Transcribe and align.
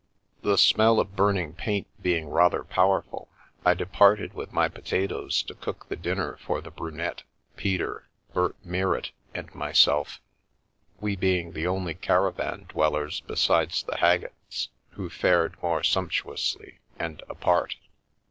The 0.41 0.57
smell 0.57 0.99
of 0.99 1.15
burning 1.15 1.53
paint 1.53 1.85
being 2.01 2.27
rather 2.29 2.63
powerful, 2.63 3.29
I 3.63 3.75
departed 3.75 4.33
with 4.33 4.51
my 4.51 4.67
potatoes 4.67 5.43
to 5.43 5.53
cook 5.53 5.89
the 5.89 5.95
dinner 5.95 6.37
for 6.41 6.59
the 6.59 6.71
Brunette, 6.71 7.21
Peter, 7.55 8.07
Bert 8.33 8.55
Mirrit 8.65 9.11
and 9.35 9.53
myself, 9.53 10.19
we 10.99 11.15
being 11.15 11.51
the 11.51 11.67
only 11.67 11.93
caravan 11.93 12.65
dwellers 12.69 13.21
besides 13.27 13.83
the 13.83 13.97
Haggetts, 13.97 14.69
who 14.93 15.07
fared 15.07 15.55
more 15.61 15.83
sumptuously 15.83 16.79
and 16.97 17.21
apart. 17.29 17.75